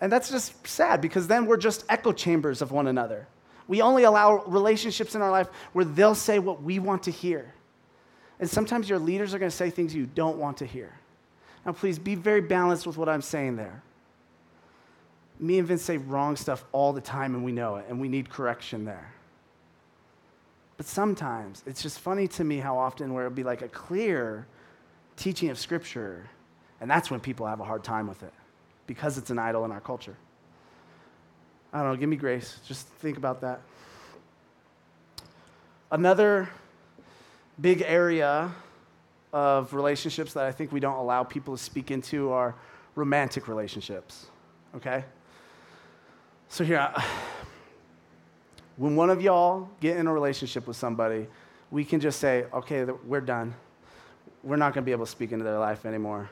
[0.00, 3.26] And that's just sad because then we're just echo chambers of one another.
[3.68, 7.52] We only allow relationships in our life where they'll say what we want to hear.
[8.38, 10.92] And sometimes your leaders are going to say things you don't want to hear.
[11.64, 13.82] Now, please be very balanced with what I'm saying there.
[15.38, 18.08] Me and Vince say wrong stuff all the time, and we know it, and we
[18.08, 19.12] need correction there.
[20.76, 24.46] But sometimes it's just funny to me how often where it'll be like a clear
[25.16, 26.28] teaching of Scripture,
[26.80, 28.32] and that's when people have a hard time with it
[28.86, 30.16] because it's an idol in our culture.
[31.72, 32.58] I don't know, give me grace.
[32.66, 33.60] Just think about that.
[35.90, 36.48] Another
[37.60, 38.50] big area
[39.32, 42.54] of relationships that I think we don't allow people to speak into are
[42.94, 44.26] romantic relationships,
[44.74, 45.04] okay?
[46.48, 46.92] So here,
[48.76, 51.26] when one of y'all get in a relationship with somebody,
[51.70, 53.54] we can just say, okay, we're done.
[54.42, 56.30] We're not going to be able to speak into their life anymore.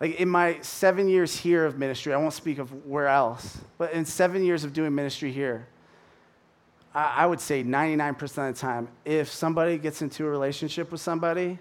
[0.00, 3.92] Like in my seven years here of ministry, I won't speak of where else, but
[3.92, 5.66] in seven years of doing ministry here,
[6.94, 11.00] I, I would say 99% of the time, if somebody gets into a relationship with
[11.00, 11.58] somebody,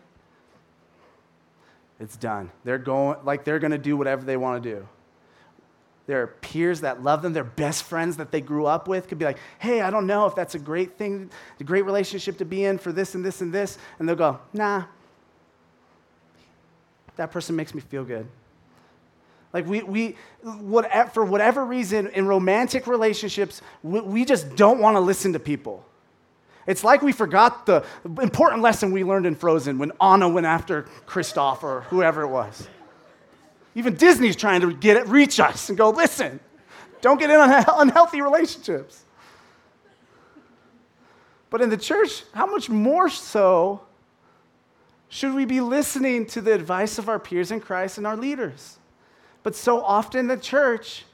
[2.00, 2.52] it's done.
[2.64, 4.88] They're going, like, they're going to do whatever they want to do.
[6.06, 9.26] Their peers that love them, their best friends that they grew up with could be
[9.26, 11.30] like, hey, I don't know if that's a great thing,
[11.60, 13.78] a great relationship to be in for this and this and this.
[14.00, 14.86] And they'll go, nah,
[17.18, 18.28] that person makes me feel good.
[19.54, 24.96] Like we, we what, for whatever reason, in romantic relationships, we, we just don't want
[24.96, 25.86] to listen to people.
[26.68, 27.86] It's like we forgot the
[28.22, 32.68] important lesson we learned in Frozen when Anna went after Kristoff or whoever it was.
[33.74, 36.40] Even Disney's trying to get it, reach us and go, listen,
[37.00, 39.06] don't get in on unhealthy relationships.
[41.50, 43.87] But in the church, how much more so
[45.10, 48.78] should we be listening to the advice of our peers in Christ and our leaders?
[49.44, 51.06] But so often in the church,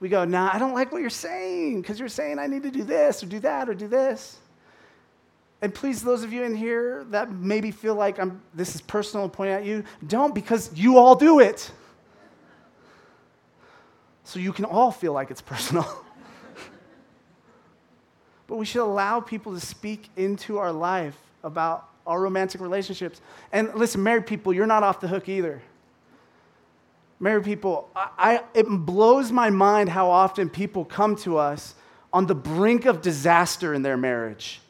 [0.00, 2.70] we go, nah, I don't like what you're saying because you're saying I need to
[2.70, 4.38] do this or do that or do this.
[5.62, 9.24] And please, those of you in here that maybe feel like I'm, this is personal
[9.24, 11.70] and pointing at you, don't because you all do it.
[14.24, 15.84] So you can all feel like it's personal.
[18.46, 23.20] but we should allow people to speak into our life about our romantic relationships.
[23.52, 25.62] And listen, married people, you're not off the hook either.
[27.18, 31.74] Married people, I, I, it blows my mind how often people come to us
[32.12, 34.60] on the brink of disaster in their marriage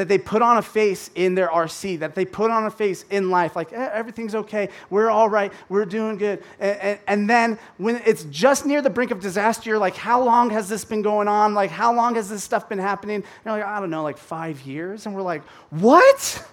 [0.00, 3.04] that they put on a face in their RC, that they put on a face
[3.10, 6.42] in life, like eh, everything's okay, we're all right, we're doing good.
[6.58, 10.24] And, and, and, then when it's just near the brink of disaster, you're like, how
[10.24, 11.52] long has this been going on?
[11.52, 13.16] Like, how long has this stuff been happening?
[13.16, 15.04] And you're like, I don't know, like five years.
[15.04, 16.48] And we're like, what?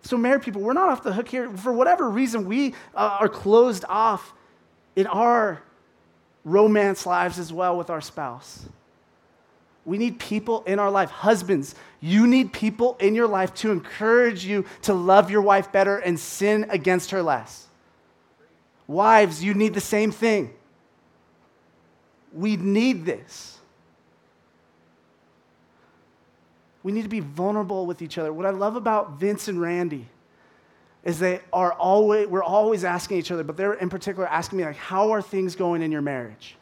[0.00, 1.50] So, married people, we're not off the hook here.
[1.50, 4.32] For whatever reason, we uh, are closed off
[4.96, 5.62] in our
[6.42, 8.64] romance lives as well with our spouse.
[9.90, 11.10] We need people in our life.
[11.10, 15.98] Husbands, you need people in your life to encourage you to love your wife better
[15.98, 17.66] and sin against her less.
[18.86, 20.54] Wives, you need the same thing.
[22.32, 23.58] We need this.
[26.84, 28.32] We need to be vulnerable with each other.
[28.32, 30.06] What I love about Vince and Randy
[31.02, 34.64] is they are always, we're always asking each other, but they're in particular asking me,
[34.66, 36.54] like, how are things going in your marriage?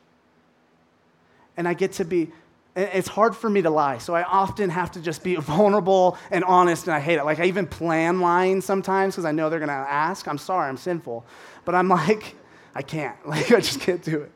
[1.59, 2.33] And I get to be,
[2.79, 3.99] it's hard for me to lie.
[3.99, 7.24] So I often have to just be vulnerable and honest, and I hate it.
[7.24, 10.29] Like, I even plan lying sometimes because I know they're going to ask.
[10.29, 11.26] I'm sorry, I'm sinful.
[11.64, 12.37] But I'm like,
[12.74, 13.16] I can't.
[13.26, 14.33] Like, I just can't do it.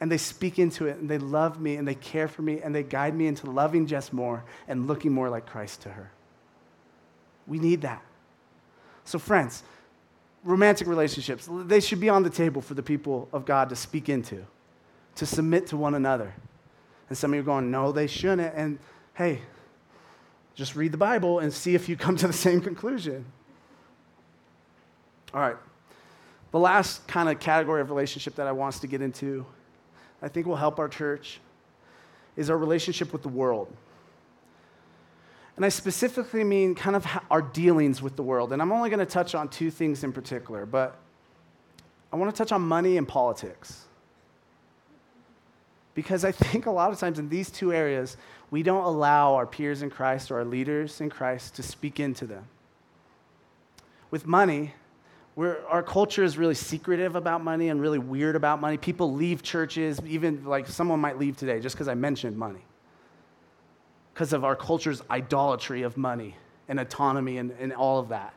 [0.00, 2.74] And they speak into it, and they love me, and they care for me, and
[2.74, 6.10] they guide me into loving Jess more and looking more like Christ to her.
[7.46, 8.02] We need that.
[9.04, 9.62] So, friends,
[10.42, 14.08] romantic relationships, they should be on the table for the people of God to speak
[14.08, 14.44] into,
[15.14, 16.34] to submit to one another.
[17.12, 18.54] And some of you are going, no, they shouldn't.
[18.54, 18.78] And
[19.12, 19.42] hey,
[20.54, 23.26] just read the Bible and see if you come to the same conclusion.
[25.34, 25.56] All right.
[26.52, 29.44] The last kind of category of relationship that I want us to get into,
[30.22, 31.38] I think will help our church,
[32.34, 33.70] is our relationship with the world.
[35.56, 38.54] And I specifically mean kind of our dealings with the world.
[38.54, 40.96] And I'm only going to touch on two things in particular, but
[42.10, 43.84] I want to touch on money and politics.
[45.94, 48.16] Because I think a lot of times in these two areas,
[48.50, 52.26] we don't allow our peers in Christ or our leaders in Christ to speak into
[52.26, 52.46] them.
[54.10, 54.74] With money,
[55.36, 58.76] our culture is really secretive about money and really weird about money.
[58.76, 62.64] People leave churches, even like someone might leave today just because I mentioned money.
[64.12, 66.36] Because of our culture's idolatry of money
[66.68, 68.34] and autonomy and, and all of that.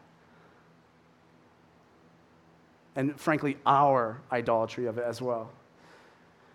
[2.95, 5.51] And frankly, our idolatry of it as well.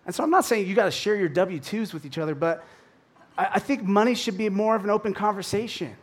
[0.05, 2.33] And so I'm not saying you got to share your W 2s with each other,
[2.35, 2.63] but
[3.37, 5.95] I, I think money should be more of an open conversation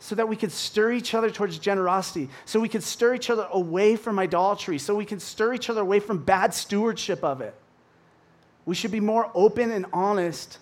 [0.00, 3.48] so that we could stir each other towards generosity, so we could stir each other
[3.50, 7.54] away from idolatry, so we can stir each other away from bad stewardship of it.
[8.66, 10.58] We should be more open and honest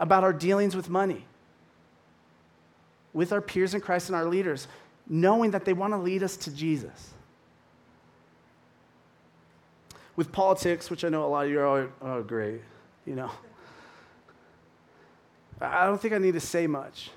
[0.00, 1.24] about our dealings with money,
[3.12, 4.66] with our peers in Christ and our leaders,
[5.08, 7.14] knowing that they want to lead us to Jesus
[10.16, 12.62] with politics, which I know a lot of you are, oh, great,
[13.04, 13.30] you know.
[15.60, 17.10] I don't think I need to say much.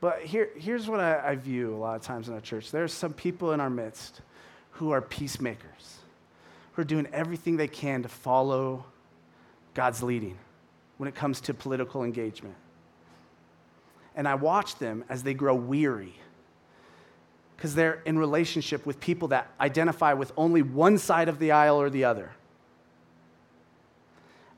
[0.00, 2.84] But here, here's what I, I view a lot of times in our church there
[2.84, 4.20] are some people in our midst
[4.72, 5.98] who are peacemakers,
[6.72, 8.84] who are doing everything they can to follow
[9.74, 10.36] God's leading
[10.98, 12.54] when it comes to political engagement.
[14.14, 16.14] And I watch them as they grow weary
[17.56, 21.80] because they're in relationship with people that identify with only one side of the aisle
[21.80, 22.30] or the other.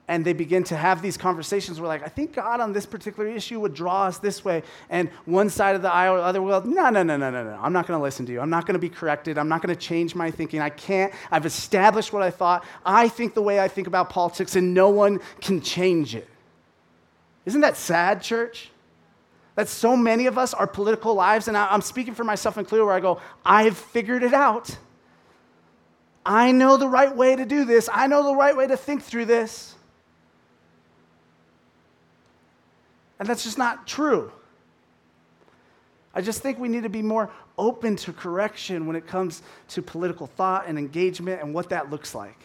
[0.08, 3.28] And they begin to have these conversations where like i think god on this particular
[3.28, 6.40] issue would draw us this way and one side of the aisle or the other
[6.40, 7.58] will no no no no no no.
[7.60, 8.40] I'm not going to listen to you.
[8.40, 9.36] I'm not going to be corrected.
[9.36, 10.60] I'm not going to change my thinking.
[10.60, 11.12] I can't.
[11.30, 12.64] I've established what i thought.
[12.86, 16.26] I think the way i think about politics and no one can change it.
[17.44, 18.70] Isn't that sad church
[19.58, 22.94] that so many of us our political lives and i'm speaking for myself included where
[22.94, 24.78] i go i've figured it out
[26.28, 27.88] I know the right way to do this.
[27.90, 29.74] I know the right way to think through this.
[33.18, 34.30] And that's just not true.
[36.14, 39.80] I just think we need to be more open to correction when it comes to
[39.80, 42.38] political thought and engagement and what that looks like.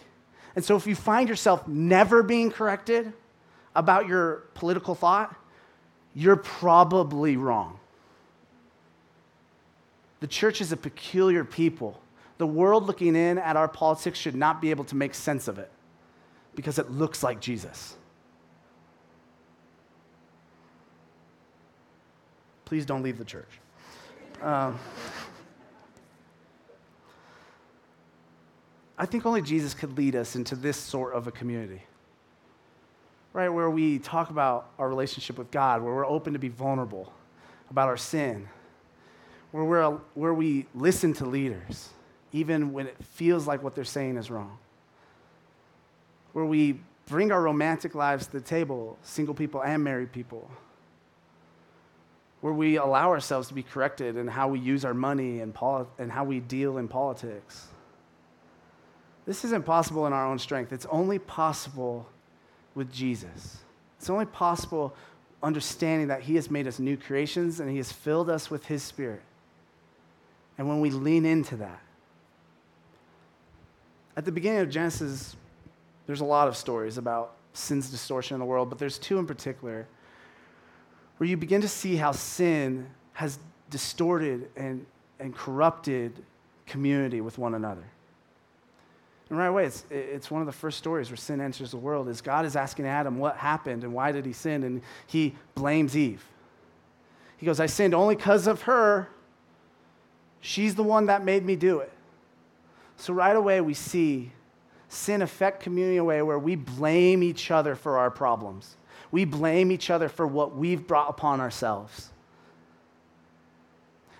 [0.55, 3.11] And so if you find yourself never being corrected
[3.75, 5.35] about your political thought,
[6.13, 7.79] you're probably wrong.
[10.19, 11.99] The church is a peculiar people.
[12.37, 15.59] The world looking in at our politics should not be able to make sense of
[15.59, 15.71] it
[16.55, 17.95] because it looks like Jesus.
[22.65, 23.59] Please don't leave the church.
[24.41, 24.79] Um,
[28.97, 31.83] I think only Jesus could lead us into this sort of a community,
[33.33, 33.49] right?
[33.49, 37.11] Where we talk about our relationship with God, where we're open to be vulnerable
[37.69, 38.47] about our sin,
[39.51, 41.89] where, we're, where we listen to leaders,
[42.31, 44.57] even when it feels like what they're saying is wrong,
[46.33, 50.49] where we bring our romantic lives to the table, single people and married people
[52.43, 55.85] where we allow ourselves to be corrected in how we use our money and, poli-
[55.97, 57.67] and how we deal in politics.
[59.25, 60.73] This isn't possible in our own strength.
[60.73, 62.05] It's only possible
[62.75, 63.57] with Jesus.
[63.97, 64.95] It's only possible
[65.41, 68.83] understanding that He has made us new creations and He has filled us with His
[68.83, 69.21] Spirit.
[70.57, 71.81] And when we lean into that,
[74.15, 75.35] at the beginning of Genesis,
[76.05, 79.25] there's a lot of stories about sin's distortion in the world, but there's two in
[79.25, 79.87] particular
[81.17, 84.85] where you begin to see how sin has distorted and,
[85.19, 86.23] and corrupted
[86.65, 87.83] community with one another.
[89.29, 92.07] And right away, it's, it's one of the first stories where sin enters the world
[92.09, 95.97] is God is asking Adam what happened and why did he sin, and he blames
[95.97, 96.23] Eve.
[97.37, 99.09] He goes, I sinned only because of her.
[100.39, 101.91] She's the one that made me do it.
[102.97, 104.31] So right away, we see
[104.87, 108.75] sin affect community in a way where we blame each other for our problems.
[109.11, 112.09] We blame each other for what we've brought upon ourselves.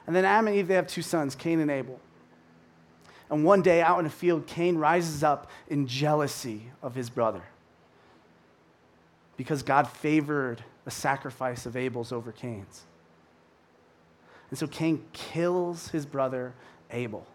[0.05, 1.99] And then Adam and Eve, they have two sons, Cain and Abel.
[3.33, 7.41] And one day out in a field, Cain rises up in jealousy of his brother
[9.37, 12.83] because God favored the sacrifice of Abel's over Cain's.
[14.51, 16.53] And so Cain kills his brother
[16.91, 17.25] Abel.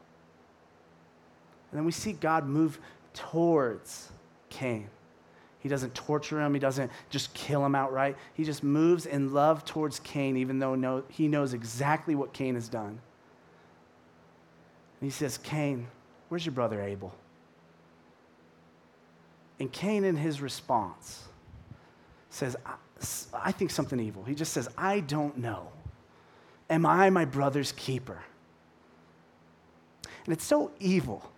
[1.73, 2.79] And then we see God move
[3.13, 4.13] towards
[4.51, 4.89] Cain.
[5.59, 6.55] He doesn't torture him.
[6.55, 8.17] He doesn't just kill him outright.
[8.35, 12.69] He just moves in love towards Cain, even though he knows exactly what Cain has
[12.69, 13.01] done.
[15.01, 15.87] And he says, Cain,
[16.29, 17.15] where's your brother Abel?
[19.61, 21.25] And Cain, in his response,
[22.31, 22.75] says, I,
[23.33, 24.25] I think something evil.
[24.25, 25.69] He just says, I don't know.
[26.71, 28.23] Am I my brother's keeper?
[30.25, 31.31] And it's so evil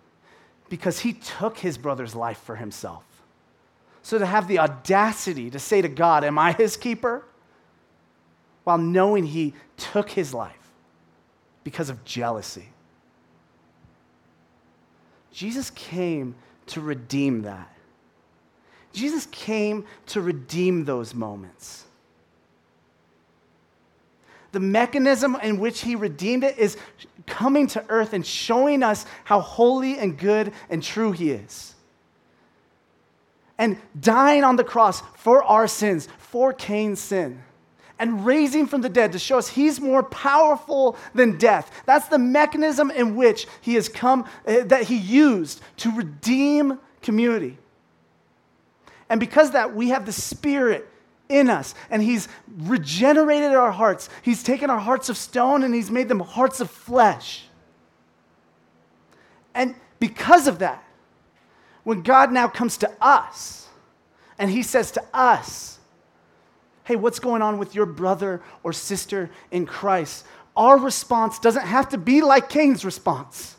[0.69, 3.05] because he took his brother's life for himself.
[4.03, 7.25] So to have the audacity to say to God, Am I his keeper?
[8.65, 10.73] While knowing he took his life
[11.65, 12.69] because of jealousy.
[15.33, 16.35] Jesus came
[16.67, 17.69] to redeem that.
[18.93, 21.85] Jesus came to redeem those moments.
[24.53, 26.77] The mechanism in which he redeemed it is
[27.27, 31.75] coming to earth and showing us how holy and good and true he is
[33.61, 37.43] and dying on the cross for our sins, for Cain's sin,
[38.01, 41.83] and raising from the dead to show us he's more powerful than death.
[41.85, 47.59] That's the mechanism in which he has come, uh, that he used to redeem community.
[49.11, 50.89] And because that, we have the Spirit
[51.29, 52.27] in us, and he's
[52.59, 54.09] regenerated our hearts.
[54.23, 57.45] He's taken our hearts of stone and he's made them hearts of flesh.
[59.55, 60.83] And because of that,
[61.85, 63.69] when God now comes to us
[64.39, 65.80] and he says to us,
[66.91, 70.27] Hey, what's going on with your brother or sister in Christ?
[70.57, 73.55] Our response doesn't have to be like Cain's response.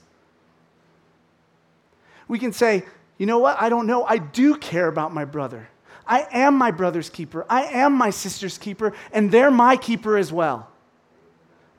[2.27, 2.83] We can say,
[3.17, 3.55] You know what?
[3.57, 4.03] I don't know.
[4.03, 5.69] I do care about my brother.
[6.05, 7.45] I am my brother's keeper.
[7.49, 10.69] I am my sister's keeper, and they're my keeper as well.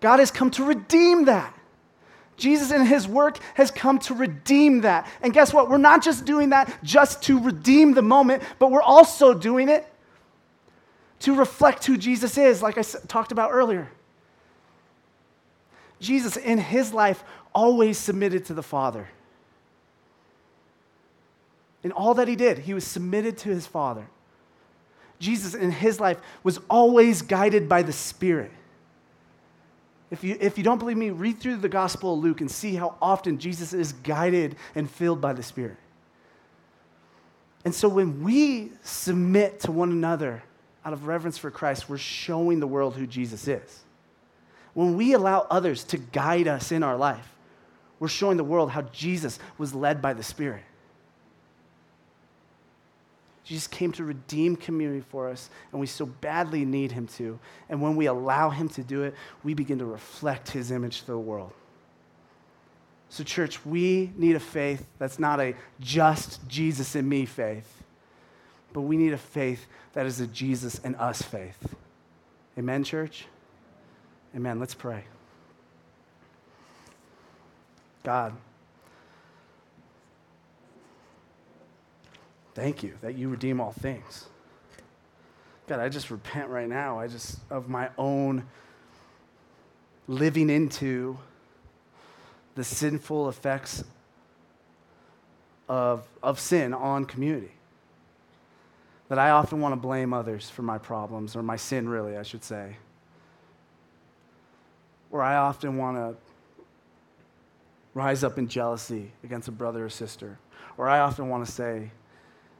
[0.00, 1.54] God has come to redeem that.
[2.38, 5.06] Jesus in his work has come to redeem that.
[5.20, 5.68] And guess what?
[5.68, 9.86] We're not just doing that just to redeem the moment, but we're also doing it
[11.22, 13.88] to reflect who Jesus is, like I talked about earlier.
[16.00, 17.22] Jesus in his life
[17.54, 19.08] always submitted to the Father.
[21.84, 24.06] In all that he did, he was submitted to his Father.
[25.20, 28.50] Jesus in his life was always guided by the Spirit.
[30.10, 32.74] If you, if you don't believe me, read through the Gospel of Luke and see
[32.74, 35.76] how often Jesus is guided and filled by the Spirit.
[37.64, 40.42] And so when we submit to one another
[40.84, 43.80] out of reverence for Christ, we're showing the world who Jesus is.
[44.74, 47.28] When we allow others to guide us in our life,
[47.98, 50.62] we're showing the world how Jesus was led by the Spirit.
[53.44, 57.38] Jesus came to redeem community for us, and we so badly need him to.
[57.68, 61.06] And when we allow him to do it, we begin to reflect his image to
[61.06, 61.52] the world.
[63.08, 67.81] So, church, we need a faith that's not a just Jesus in me faith,
[68.72, 71.74] but we need a faith that is a Jesus and us faith.
[72.58, 73.26] Amen, church?
[74.34, 74.58] Amen.
[74.58, 75.04] Let's pray.
[78.02, 78.34] God,
[82.54, 84.26] thank you that you redeem all things.
[85.68, 86.98] God, I just repent right now.
[86.98, 88.44] I just, of my own
[90.08, 91.18] living into
[92.54, 93.84] the sinful effects
[95.68, 97.52] of, of sin on community.
[99.12, 102.22] That I often want to blame others for my problems, or my sin, really, I
[102.22, 102.78] should say.
[105.10, 106.16] Or I often want to
[107.92, 110.38] rise up in jealousy against a brother or sister.
[110.78, 111.90] Or I often want to say,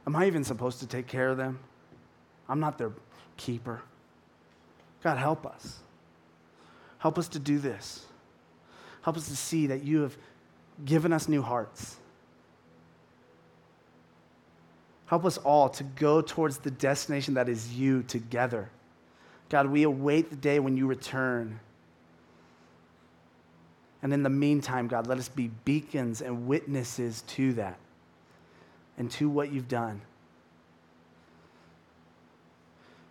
[0.05, 1.57] Am I even supposed to take care of them?
[2.47, 2.91] I'm not their
[3.35, 3.81] keeper.
[5.03, 5.79] God, help us.
[6.99, 8.05] Help us to do this.
[9.01, 10.15] Help us to see that you have
[10.85, 11.97] given us new hearts.
[15.13, 18.71] Help us all to go towards the destination that is you together.
[19.47, 21.59] God, we await the day when you return.
[24.01, 27.77] And in the meantime, God, let us be beacons and witnesses to that
[28.97, 30.01] and to what you've done.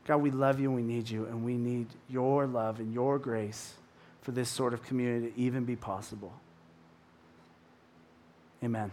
[0.04, 3.20] God, we love you and we need you, and we need your love and your
[3.20, 3.74] grace
[4.22, 6.32] for this sort of community to even be possible.
[8.64, 8.90] Amen.